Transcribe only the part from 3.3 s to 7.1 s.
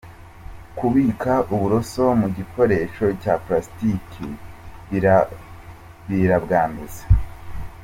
plastique birabwanduza.